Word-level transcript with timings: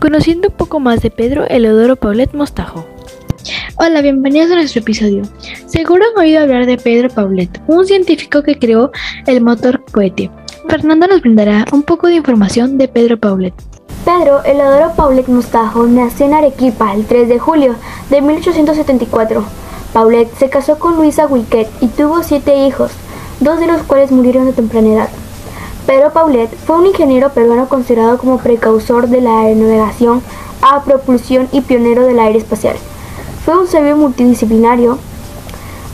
Conociendo 0.00 0.48
un 0.48 0.54
poco 0.54 0.78
más 0.78 1.00
de 1.00 1.10
Pedro 1.10 1.46
Elodoro 1.48 1.96
Paulet 1.96 2.34
Mostajo. 2.34 2.86
Hola, 3.78 4.02
bienvenidos 4.02 4.50
a 4.50 4.56
nuestro 4.56 4.82
episodio. 4.82 5.22
Seguro 5.66 6.04
han 6.04 6.22
oído 6.22 6.40
hablar 6.40 6.66
de 6.66 6.76
Pedro 6.76 7.08
Paulet, 7.08 7.48
un 7.66 7.86
científico 7.86 8.42
que 8.42 8.58
creó 8.58 8.90
el 9.26 9.40
motor 9.40 9.82
cohete. 9.90 10.30
Fernando 10.68 11.06
nos 11.06 11.22
brindará 11.22 11.64
un 11.72 11.82
poco 11.82 12.08
de 12.08 12.16
información 12.16 12.76
de 12.76 12.88
Pedro 12.88 13.18
Paulet. 13.18 13.54
Pedro 14.04 14.44
Elodoro 14.44 14.92
Paulet 14.94 15.28
Mostajo 15.28 15.86
nació 15.86 16.26
en 16.26 16.34
Arequipa 16.34 16.94
el 16.94 17.06
3 17.06 17.28
de 17.28 17.38
julio 17.38 17.74
de 18.10 18.20
1874. 18.20 19.44
Paulet 19.94 20.30
se 20.36 20.50
casó 20.50 20.78
con 20.78 20.96
Luisa 20.96 21.26
Wilquet 21.26 21.68
y 21.80 21.86
tuvo 21.88 22.22
siete 22.22 22.66
hijos, 22.66 22.92
dos 23.40 23.58
de 23.60 23.66
los 23.66 23.82
cuales 23.84 24.10
murieron 24.10 24.44
de 24.44 24.52
temprana 24.52 24.92
edad. 24.92 25.08
Pedro 25.86 26.12
Paulet 26.12 26.50
fue 26.66 26.78
un 26.78 26.86
ingeniero 26.86 27.30
peruano 27.30 27.68
considerado 27.68 28.18
como 28.18 28.38
precursor 28.38 29.06
de 29.08 29.20
la 29.20 29.42
aeronavegación 29.42 30.20
a 30.60 30.82
propulsión 30.82 31.48
y 31.52 31.60
pionero 31.60 32.02
del 32.02 32.18
aire 32.18 32.38
espacial. 32.38 32.76
Fue 33.44 33.56
un 33.56 33.68
sabio 33.68 33.96
multidisciplinario, 33.96 34.98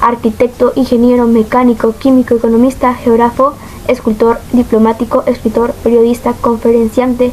arquitecto, 0.01 0.73
ingeniero, 0.77 1.27
mecánico, 1.27 1.93
químico, 1.93 2.35
economista, 2.35 2.95
geógrafo, 2.95 3.53
escultor, 3.87 4.39
diplomático, 4.53 5.25
escritor, 5.27 5.73
periodista, 5.83 6.33
conferenciante 6.41 7.31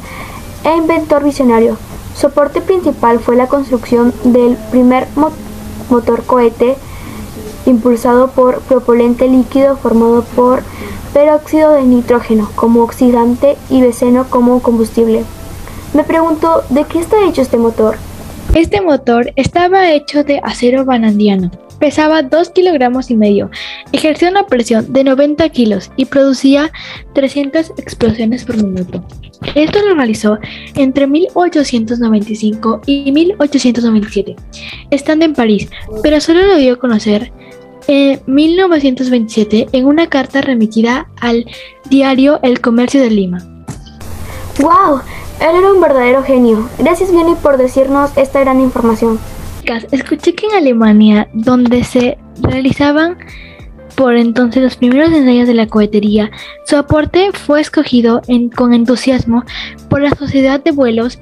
e 0.66 0.76
inventor 0.76 1.24
visionario. 1.24 1.78
Su 2.14 2.28
aporte 2.28 2.60
principal 2.60 3.20
fue 3.20 3.38
la 3.38 3.48
construcción 3.48 4.14
del 4.26 4.58
primer 4.70 5.08
motor 5.90 6.24
cohete 6.26 6.76
impulsado 7.66 8.28
por 8.32 8.60
propelente 8.60 9.30
líquido 9.30 9.78
formado 9.78 10.24
por 10.36 10.64
peróxido 11.14 11.74
de 11.74 11.84
nitrógeno 11.84 12.50
como 12.56 12.82
oxidante 12.84 13.58
y 13.70 13.82
beceno 13.82 14.30
como 14.30 14.62
combustible. 14.62 15.24
Me 15.94 16.04
pregunto, 16.04 16.64
¿de 16.70 16.84
qué 16.86 17.00
está 17.00 17.18
hecho 17.28 17.42
este 17.42 17.58
motor? 17.58 17.98
Este 18.54 18.82
motor 18.82 19.32
estaba 19.36 19.92
hecho 19.92 20.24
de 20.24 20.40
acero 20.44 20.86
vanadiano. 20.86 21.52
Pesaba 21.80 22.24
2 22.24 22.50
kilogramos 22.50 23.10
y 23.10 23.16
medio, 23.16 23.50
ejercía 23.94 24.30
una 24.30 24.46
presión 24.46 24.92
de 24.92 25.06
90 25.06 25.48
kilos 25.50 25.92
y 25.96 26.06
producía 26.06 26.72
300 27.14 27.72
explosiones 27.78 28.44
por 28.44 28.58
minuto. 28.58 29.02
Esto 29.56 29.80
lo 29.88 29.96
realizó 29.96 30.38
entre 30.76 31.08
1895 31.08 32.82
y 32.86 33.12
1897, 33.14 34.36
estando 34.92 35.24
en 35.24 35.34
París, 35.34 35.70
pero 36.04 36.20
solo 36.20 36.46
lo 36.46 36.58
dio 36.58 36.74
a 36.74 36.80
conocer 36.80 37.32
en 37.90 38.22
1927 38.28 39.70
en 39.72 39.86
una 39.88 40.08
carta 40.08 40.42
remitida 40.42 41.10
al 41.20 41.48
diario 41.90 42.40
El 42.44 42.62
Comercio 42.62 43.02
de 43.02 43.10
Lima. 43.10 43.40
¡Wow! 44.60 45.02
Él 45.42 45.56
era 45.58 45.74
un 45.74 45.82
verdadero 45.82 46.22
genio. 46.22 46.70
Gracias, 46.78 47.10
Jenny, 47.10 47.34
por 47.42 47.58
decirnos 47.58 48.12
esta 48.16 48.42
gran 48.42 48.62
información. 48.62 49.20
Escuché 49.92 50.36
que 50.36 50.46
en 50.46 50.54
Alemania, 50.54 51.30
donde 51.34 51.84
se 51.84 52.20
realizaban 52.42 53.18
por 53.96 54.16
entonces 54.16 54.62
los 54.62 54.76
primeros 54.76 55.12
ensayos 55.12 55.48
de 55.48 55.56
la 55.56 55.68
cohetería, 55.68 56.30
su 56.66 56.78
aporte 56.78 57.32
fue 57.34 57.60
escogido 57.60 58.22
con 58.56 58.74
entusiasmo 58.74 59.44
por 59.90 60.02
la 60.02 60.12
Sociedad 60.12 60.64
de 60.64 60.72
Vuelos 60.72 61.18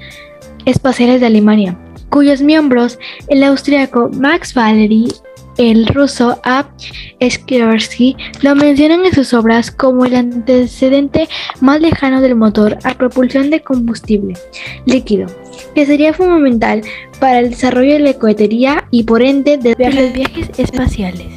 Espaciales 0.65 1.21
de 1.21 1.27
Alemania, 1.27 1.77
cuyos 2.09 2.41
miembros, 2.41 2.99
el 3.29 3.43
austriaco 3.43 4.09
Max 4.13 4.53
Valery 4.53 5.07
el 5.57 5.87
ruso 5.87 6.39
A. 6.43 6.67
Sklersky 7.21 8.15
lo 8.41 8.55
mencionan 8.55 9.05
en 9.05 9.13
sus 9.13 9.33
obras 9.33 9.71
como 9.71 10.05
el 10.05 10.15
antecedente 10.15 11.27
más 11.61 11.81
lejano 11.81 12.21
del 12.21 12.35
motor 12.35 12.77
a 12.83 12.93
propulsión 12.93 13.49
de 13.49 13.61
combustible 13.61 14.35
líquido, 14.85 15.27
que 15.75 15.85
sería 15.85 16.13
fundamental 16.13 16.81
para 17.19 17.39
el 17.39 17.51
desarrollo 17.51 17.93
de 17.93 17.99
la 17.99 18.13
cohetería 18.13 18.87
y 18.91 19.03
por 19.03 19.21
ende 19.21 19.57
de 19.57 19.75
los 19.77 20.13
viajes 20.13 20.49
espaciales. 20.57 21.27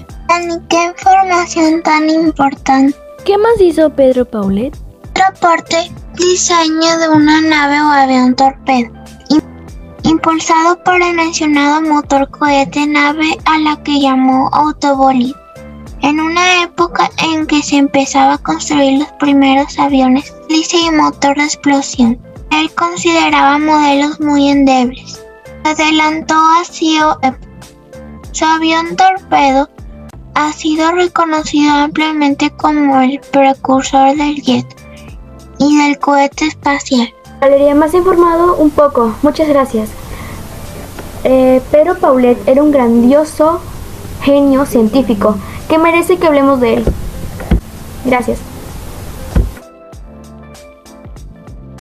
¿Qué 0.68 0.84
información 0.84 1.82
tan 1.82 2.08
importante? 2.08 2.96
¿Qué 3.24 3.36
más 3.36 3.60
hizo 3.60 3.90
Pedro 3.90 4.24
Paulet? 4.24 4.76
Reporte 5.14 5.90
diseño 6.14 6.98
de 6.98 7.08
una 7.08 7.40
nave 7.40 7.80
o 7.80 7.90
avión 7.90 8.34
torpedo 8.34 8.99
impulsado 10.10 10.82
por 10.82 11.00
el 11.00 11.14
mencionado 11.14 11.80
motor 11.82 12.28
cohete 12.30 12.84
nave 12.84 13.38
a 13.44 13.58
la 13.58 13.80
que 13.84 14.00
llamó 14.00 14.48
autobolid. 14.52 15.34
En 16.02 16.18
una 16.18 16.62
época 16.64 17.08
en 17.22 17.46
que 17.46 17.62
se 17.62 17.76
empezaba 17.76 18.34
a 18.34 18.38
construir 18.38 18.98
los 18.98 19.12
primeros 19.12 19.78
aviones 19.78 20.34
y 20.48 20.90
motor 20.90 21.36
de 21.36 21.44
explosión, 21.44 22.18
él 22.50 22.74
consideraba 22.74 23.58
modelos 23.58 24.20
muy 24.20 24.48
endebles. 24.48 25.22
Adelantó 25.64 26.34
así 26.60 26.98
su 28.32 28.44
avión 28.44 28.96
torpedo 28.96 29.68
ha 30.34 30.52
sido 30.52 30.90
reconocido 30.90 31.72
ampliamente 31.72 32.50
como 32.50 33.00
el 33.00 33.20
precursor 33.30 34.16
del 34.16 34.42
jet 34.42 34.66
y 35.58 35.76
del 35.78 35.98
cohete 35.98 36.46
espacial. 36.46 37.14
Valeria, 37.40 37.74
más 37.74 37.94
informado 37.94 38.56
un 38.56 38.70
poco. 38.70 39.14
Muchas 39.22 39.48
gracias. 39.48 39.99
Eh, 41.24 41.60
Pedro 41.70 41.98
Paulet 41.98 42.38
era 42.46 42.62
un 42.62 42.70
grandioso 42.70 43.60
genio 44.22 44.66
científico 44.66 45.36
que 45.68 45.78
merece 45.78 46.18
que 46.18 46.26
hablemos 46.26 46.60
de 46.60 46.74
él. 46.74 46.84
Gracias. 48.04 48.49